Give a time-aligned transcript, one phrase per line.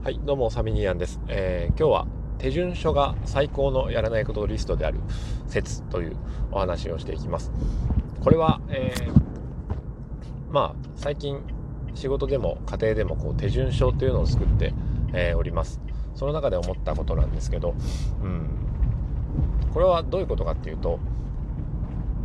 [0.00, 1.20] はい、どうも、サミニアンです。
[1.26, 2.06] えー、今日は
[2.38, 5.00] 手順書が最高のやらないことリストである
[5.48, 6.16] 説という
[6.52, 7.50] お話をしていきます。
[8.20, 11.40] これは、えー、まあ、最近
[11.94, 14.72] 仕事でも家庭でもこう手順書というのを作って、
[15.12, 15.80] えー、おります。
[16.14, 17.74] その中で思ったことなんですけど、
[18.22, 18.48] うん、
[19.74, 21.00] これはどういうことかっていうと、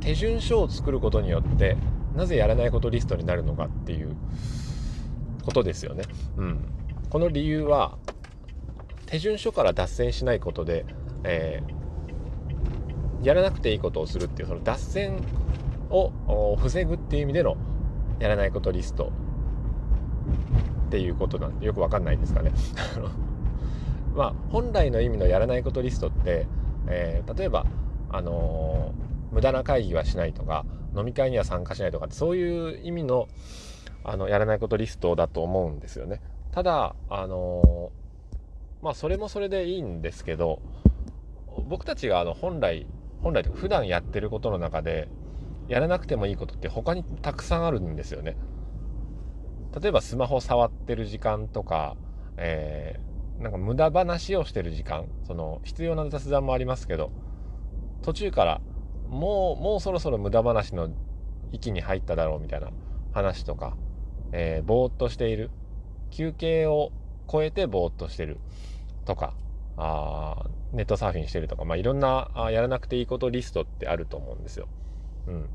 [0.00, 1.76] 手順書を作ることによって
[2.16, 4.16] なぜやらないことリストになるのかっていう
[5.44, 6.02] ことですよね。
[6.36, 6.64] うん、
[7.10, 7.98] この理由は
[9.06, 10.86] 手順書から脱線しないことで、
[11.24, 15.20] えー、やらなくていいことをするっていうその脱線
[15.90, 17.56] を防ぐっていう意味での
[18.20, 19.12] やらないことリスト
[20.86, 22.52] っていうことなんでよくわかんないですかね。
[24.14, 26.46] まあ本来の意味のやらないことリストって、
[26.86, 27.66] えー、例えば
[28.08, 30.64] あのー、無駄な会議はしないとか
[30.96, 33.26] 飲み会には参加しないとかそういう意味の
[34.04, 36.20] あのやらないことリストだと思うんですよね。
[36.52, 37.92] ただあの
[38.82, 40.60] まあそれもそれでいいんですけど
[41.68, 42.86] 僕たちがあの本来
[43.22, 45.08] 本来というか普段やってることの中で
[45.68, 48.36] やらなくてもいいことって他にたくさんあるんですよね。
[49.80, 51.96] 例えばスマホ触ってる時間とか、
[52.36, 57.12] えー、なんか無駄話をしてる時間その必要な雑談もありますけど
[58.02, 58.60] 途中から
[59.08, 60.90] もうもうそろそろ無駄話の
[61.52, 62.70] 域に入っただろうみたいな
[63.12, 63.76] 話とか
[64.32, 65.50] えー、ぼーっとしている
[66.10, 66.92] 休憩を
[67.30, 68.38] 超えてぼーっとしてる
[69.04, 69.34] とか
[69.76, 74.68] あネットサーフィンしてるとか、まあ、いろんなあやらなくていいことリストってあると思うんですよ。
[75.26, 75.48] うん、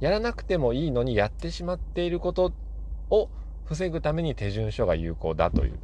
[0.00, 2.52] やらなくてもいいのにやってしまっていること
[3.10, 3.28] を
[3.64, 5.78] 防ぐために手順書が有効だという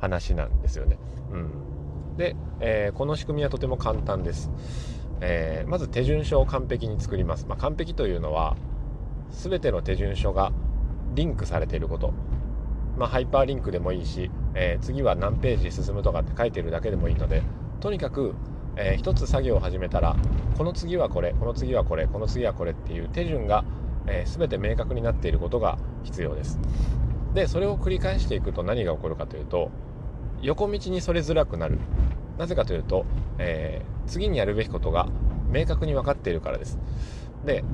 [0.00, 0.98] 話なんですよね。
[1.32, 4.50] うん、で、えー、この仕組みはとても簡単です。
[5.20, 7.46] えー、まず手順書を完璧に作ります。
[7.46, 8.56] まあ、完璧というのは
[9.30, 10.52] 全ての手順書が
[11.14, 12.12] リンクされていること、
[12.98, 17.42] まあ、ハイパーリンクでもいいし、えー、次は何ページ進むとかって書いてるだけでもいいので
[17.80, 18.34] とにかく、
[18.76, 20.16] えー、一つ作業を始めたら
[20.56, 23.64] この次はこれこの次はこれこの次はこれっていう手順が、
[24.06, 26.58] えー、全て明確になっていることが必要です。
[27.34, 29.70] でそれを繰り返していくと何が起こるかというと
[30.42, 31.78] 横道にそれづらくなる。
[32.36, 33.04] なぜかというと、
[33.38, 35.08] えー、次にやるべきことが
[35.50, 36.78] 明確に分かっているからです。
[37.44, 37.64] で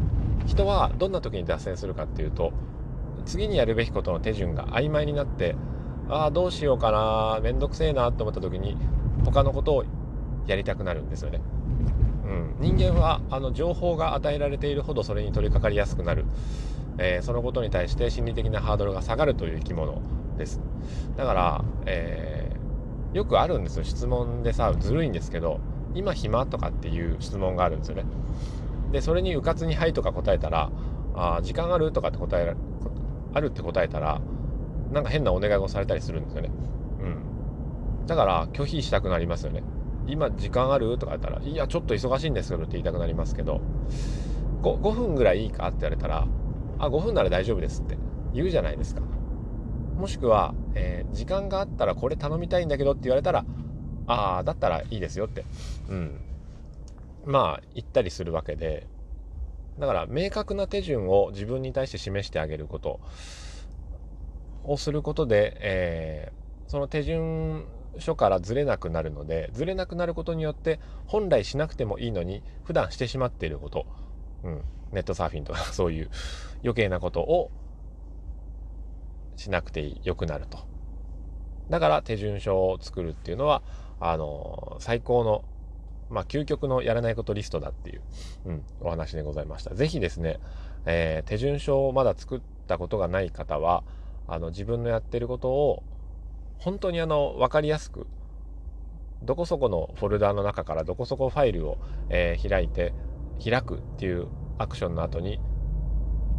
[0.46, 2.52] 人はどんな時に脱線するかっていうと
[3.26, 5.56] 次にやるべきことの手順が曖昧になって
[6.08, 8.76] ああどうしようかなめんどくせえなと思った時に
[9.24, 9.84] 他のことを
[10.46, 11.40] やりたくなるんですよね。
[12.24, 16.24] うん、人間はあの情報が与えられているほどそれに取り掛かりやすくなる、
[16.96, 20.00] えー、そのことに対して心理的なハードルが下がるという生き物
[20.38, 20.60] です
[21.16, 25.60] だから、えー、よくあるんですよ質問でさずるいんですけど
[25.94, 28.04] 今暇とかっていう質問があるんですよね
[28.90, 30.70] でそれにうかつに「はい」とか答えたら
[31.14, 32.54] 「あ時間ある?」とかって答え
[33.34, 34.20] あるって答えたら
[34.92, 36.50] なんか変なお願いをされたりするんですよね。
[37.00, 38.06] うん。
[38.06, 39.62] だから拒否したくなりますよね。
[40.06, 40.98] 今時間ある？
[40.98, 43.60] とか言ったら、いや、ちょっと忙しいんですけどって言いたくなりますけど、
[44.62, 46.26] 5, 5分ぐらいいいかって言われたら、
[46.78, 47.96] あ、5分なら大丈夫ですって
[48.34, 49.00] 言うじゃないですか。
[49.96, 53.44] もしくは、えー、時間があったらこれ頼みたいんだけどって言われたら、
[54.06, 55.44] ああ、だったらいいですよって。
[55.88, 56.20] うん。
[57.24, 58.86] まあ、言ったりするわけで、
[59.78, 63.00] だから明確な手順を自分に対して示してあげること
[64.64, 67.66] をすることで、えー、その手順
[67.98, 73.86] 書からずれなくなるのでずれなくなることによって本来しなくてもいいのに普段してしまっていること、
[74.42, 74.62] うん、
[74.92, 76.10] ネットサーフィンとか そういう
[76.62, 77.50] 余計なことを
[79.36, 80.58] しなくてよくなると。
[81.70, 83.62] だから手順書を作るっていうのは
[83.98, 85.44] あの最高の
[86.10, 88.02] まあ、究極のやらないことリストだっていう、
[88.46, 89.74] うん、お話でございました。
[89.74, 90.38] 是非ですね、
[90.86, 93.84] えー、手順書をまだ作ったことがない方は、
[94.26, 95.82] あの、自分のやってることを、
[96.58, 98.06] 本当にあの、分かりやすく、
[99.22, 101.78] どこそこのフォルダーの中からどこそこファイルを、
[102.10, 102.92] えー、開いて、
[103.42, 104.28] 開くっていう
[104.58, 105.40] アクションの後に、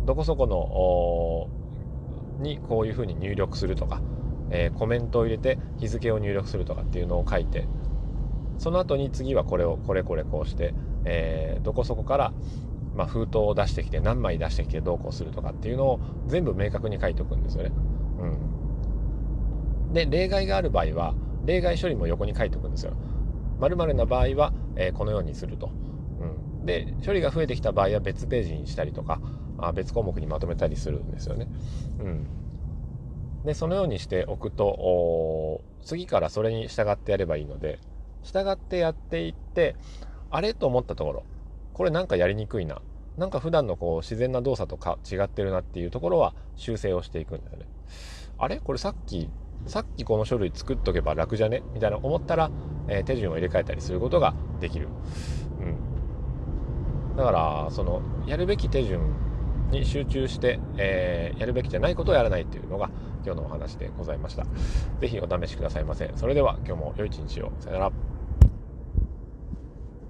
[0.05, 1.49] どこそこの、
[2.43, 4.01] にこういうふうに入力するとか、
[4.51, 7.67] えー、コメントを入れて日付を入力するとかっていうのを書いて
[8.57, 10.73] その後に次はこれをこれこれこうして、
[11.05, 12.33] えー、どこそこから、
[12.95, 17.71] まあ、封筒を出してきて何枚出してきてどうこうするとかっていうのを全部明確に書いておくんですよね。
[19.87, 21.15] うん、で例外がある場合は
[21.45, 22.93] 例外処理も横に書いておくんですよ。
[23.59, 25.69] 〇〇な場合は、えー、このようにすると。
[26.59, 29.19] うん、で処理が増えてきた場合は別ページにしたりとか
[29.57, 31.47] あ別項目にまとめたりするんですよね。
[31.99, 32.27] うん
[33.45, 37.79] でそのようにしておくと次からそれに従ってやればいいので
[38.25, 39.77] 従ってやっていって
[40.29, 41.23] あれと思ったところ
[41.73, 42.81] これなんかやりにくいな
[43.17, 47.65] なんか普段のこう自然な動作とか違ってるなっていうところは修正をしていくんだよね
[48.37, 48.57] あれ？
[48.57, 49.29] これさっき
[49.67, 51.63] さっきこの書類作っとけば楽じゃね？
[51.73, 52.51] みたいな思ったら、
[52.89, 54.89] えー、手順を入れ替えたりすることができる。
[55.59, 59.01] うん、だからそのやるべき手順
[59.71, 62.91] に集中して、えー、やるべきじゃないことをやらないっていうのが
[63.25, 64.45] 今日のお話でございました。
[64.99, 66.11] 是非お試しくださいませ。
[66.15, 67.51] それでは今日も良い一日を。
[67.59, 68.04] さよなら。